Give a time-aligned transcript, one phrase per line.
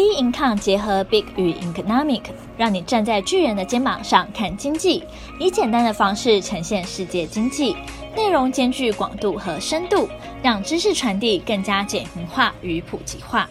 [0.00, 2.22] B Income 结合 Big 与 Economic，
[2.56, 5.04] 让你站在巨人的肩膀上看经济，
[5.38, 7.76] 以简单的方式呈现世界经济，
[8.16, 10.08] 内容兼具广度和深度，
[10.42, 13.50] 让知识传递更加简明化与普及化。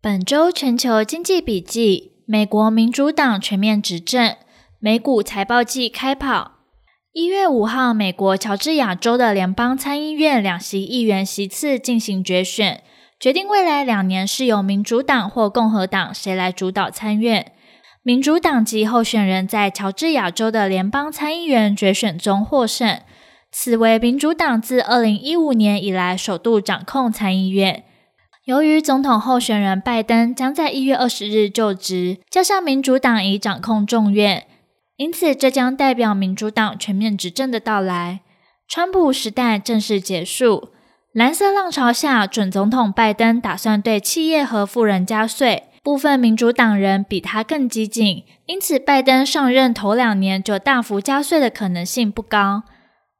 [0.00, 4.34] 本周全球经济笔记：美国民主党全面执政，
[4.80, 6.52] 美股财报季开跑。
[7.12, 12.82] 一月五号，美国乔治亚州的联邦参议院两席议员席次进行决选。
[13.18, 17.52] 决定未来两年是由民主党或共和党谁来主导参院。
[18.02, 23.00] 民主党籍候选人在乔治亚州的联邦参议员决选中获胜，
[23.50, 27.84] 此为民主党自二零一五年以来首度掌控参议院。
[28.44, 34.46] 由于总统候选人拜登将在一月二十日就职，加上民主党已掌控众院，
[34.98, 38.20] 因此这将代表民主党全面执政的到来，
[38.68, 40.68] 川普时代正式结束。
[41.16, 52.64] 蓝色浪潮下，准总统拜登打算对企业和富人加税，部分民主党人比他更激进，因此拜登上任头两年就大幅加税的可能性不高。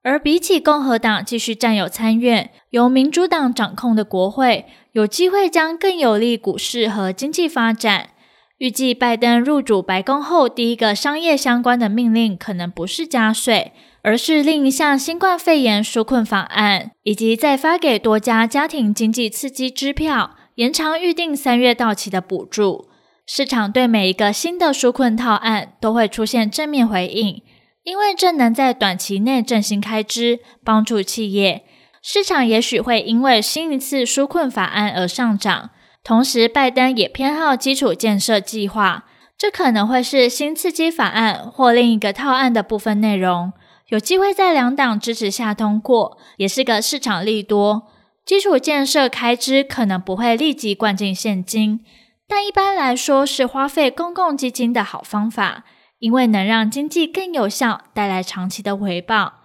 [0.03, 8.11] 而比起共和党继续占有参院，由民主党掌控的国会有机会将更有利股市和经济发展。
[8.59, 13.73] 预计拜登入主白宫后，第一个商业相关的命令可能不是加税。
[14.03, 22.89] 而是另一项新冠肺炎纾困法案，以及再发给多家家庭经济刺激支票，延长预定三月到期的补助。
[23.27, 27.43] 市场对每一个新的纾困套案都会出现正面回应，
[27.83, 31.65] 因为这能在短期内振兴开支，帮助企业。
[32.01, 35.71] 市场也许会因为新一次纾困法案而上涨。
[36.07, 43.53] 同时，拜登也偏好基础建设计划，这可能会是新刺激法案或另一个套案的部分内容。
[43.89, 47.89] 有机会在两党支持下通过，也是个市场利多。
[48.25, 51.81] 基础建设开支可能不会立即灌进现金，
[52.29, 55.65] 但一般来说是花费公共基金的好方法，
[55.99, 59.41] 因为能让经济更有效，带来长期的回报。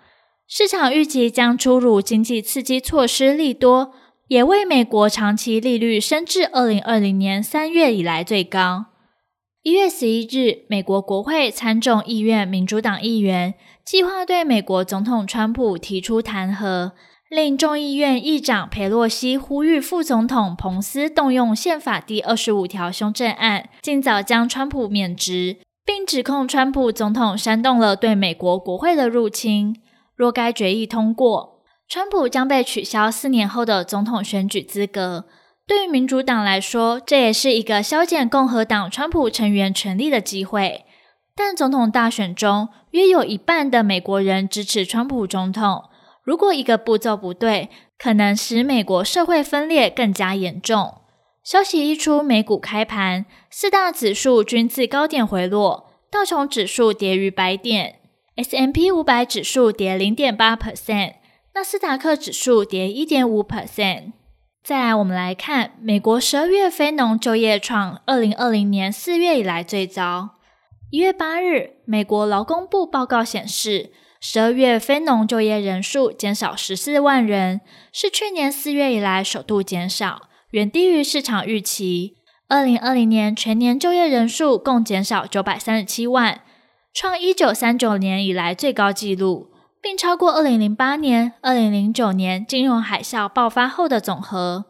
[0.48, 3.94] 市场预计将出入经济刺激措施利多，
[4.32, 8.86] 也为美国长期利率升至二零二零年三月以来最高。
[9.62, 16.94] 一月十一日，美国国会参众议院民主党议员计划对美国总统川普提出弹劾，
[17.30, 29.76] 令众议院议长裴洛西呼吁副总统彭斯动用宪法第二十五条修正案，尽早将川普免职，并指控川普总统煽动了对美国国会的入侵。
[30.16, 31.61] 若该决议通过，
[31.94, 35.26] 川普将被取消四年后的总统选举资格。
[35.68, 40.86] 对于民主党来说，这也是一个削减共和党川普成员权力的机会。
[41.36, 45.84] 但总统大选中，约有一半的美国人支持川普总统。
[46.24, 47.70] 如果一个步骤不对，
[48.00, 50.94] 可能使美国社会分裂更加严重。
[51.44, 57.96] 消息一出，美股开盘，四大指数均自高点回落，道琼指数跌逾百点
[58.38, 61.16] ，S M P 五百指数跌零点八 percent，
[61.54, 64.14] 纳斯达克指数跌一点五 percent。
[64.64, 70.38] 再来，我们来看美国十二月非农就业创二零二零年四月以来最糟。
[70.92, 73.92] 一月八日，美国劳工部报告显示，
[74.22, 77.60] 十二月非农就业人数减少十四万人，
[77.92, 82.16] 是去年四月以来首度减少，远低于市场预期。
[82.48, 86.42] 二零二零年全年就业人数共减少九百三十七万，
[86.94, 89.51] 创一九三九年以来最高纪录。
[89.82, 94.66] 并超过二零零八年、二零零九年金融海啸爆发后的总和。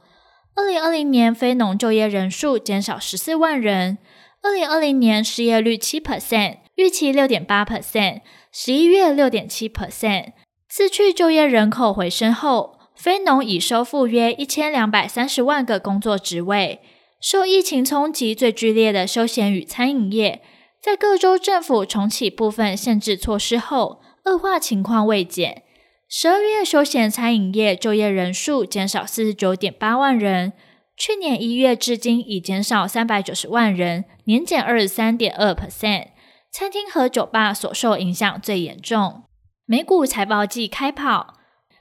[0.55, 3.97] 二零二零年非农就业人数减少十四万人。
[4.41, 10.33] 二零二零年失业率七 percent，预期六点八 percent，十一月六点七 percent。
[10.67, 16.79] 自去就业人口回升后，非农已收复约一千两百三十万个工作职位。
[17.21, 20.41] 受疫情冲击最剧烈的休闲与餐饮业，
[20.81, 25.63] 在各州政府重启部分限制措施后，恶化情况未减，
[26.07, 30.53] 十二月休闲餐饮业就业人数减少四十九点八万人，
[30.95, 36.09] 去年一月至今已减少三百九十万人，年减二十三点二 percent。
[36.51, 39.23] 餐厅和酒吧所受影响最严重。
[39.65, 41.35] 美股财报季开跑，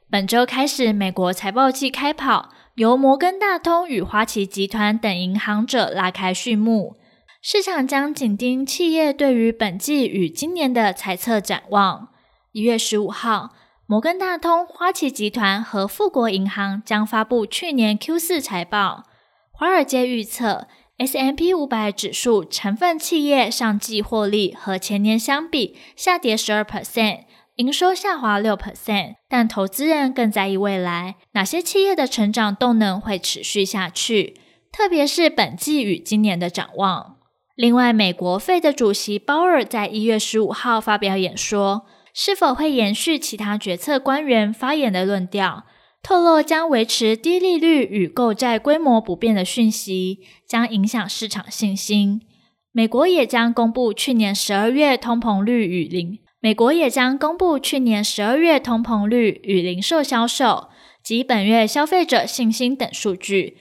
[0.09, 6.97] 本周开始，美国财报季开跑，由摩根大通与花旗集团等银行者拉开序幕。
[7.43, 12.09] 市场将紧盯企业对于本季与今年的财测展望。
[12.53, 13.51] 一月十五号，
[13.87, 19.05] 摩根大通、花旗集团和富国银行将发布去年 Q 四财报。
[19.53, 20.67] 华尔街预测
[20.99, 27.21] ，S M P 五百指数成分企业上季获利和前年相比下跌十二 percent，
[27.55, 29.15] 营收下滑六 percent。
[29.29, 34.41] 但投资人更在意未来，哪些企业的成长动能会持续下去？
[34.73, 37.19] 特别是本季与今年的展望。
[37.55, 41.87] 另外，美国费的主席鲍尔在一月十五号发表演说，
[42.23, 45.65] 是否会延续其他决策官员发言的论调，
[46.03, 52.21] 透露将维持低利率与购债规模不变的讯息，将影响市场信心。
[52.73, 60.69] 美国也将公布去年十二月通膨率与零，美国也将公布去年十二月通膨率与零售销售
[61.03, 63.57] 及本月消费者信心等数据。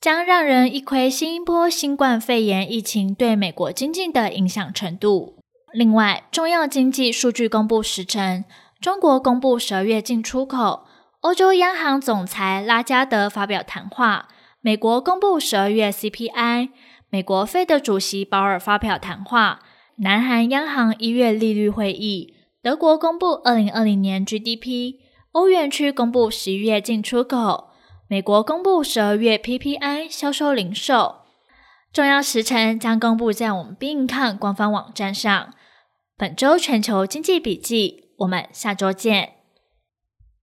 [0.00, 5.33] 将让人一窥新一波新冠肺炎疫情对美国经济的影响程度。
[5.74, 8.44] 另外，重要经济数据公布时程，
[8.80, 10.86] 中国公布十二月进出口，
[11.18, 14.28] 欧洲央行总裁拉加德发表谈话，
[14.60, 16.68] 美国公布十二月 CPI，
[17.10, 19.58] 美国费德主席鲍尔发表谈话，
[19.96, 25.00] 南韩央行一月利率会议，德国公布二零二零年 GDP，
[25.32, 27.70] 欧元区公布十一月进出口。
[28.06, 31.22] 美国公布十二月 PPI 销售零售，
[31.92, 35.52] 重要时程将公布在我们 Bing 康官方网站上。
[36.16, 39.33] 本周全球经济笔记，我们下周见。